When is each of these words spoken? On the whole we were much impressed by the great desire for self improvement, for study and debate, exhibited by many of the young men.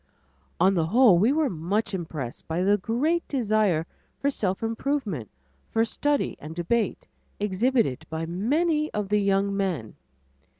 On 0.59 0.73
the 0.73 0.87
whole 0.87 1.19
we 1.19 1.31
were 1.31 1.47
much 1.47 1.93
impressed 1.93 2.47
by 2.47 2.63
the 2.63 2.77
great 2.77 3.21
desire 3.27 3.85
for 4.19 4.31
self 4.31 4.63
improvement, 4.63 5.29
for 5.69 5.85
study 5.85 6.35
and 6.39 6.55
debate, 6.55 7.05
exhibited 7.39 8.07
by 8.09 8.25
many 8.25 8.91
of 8.95 9.09
the 9.09 9.21
young 9.21 9.55
men. 9.55 9.93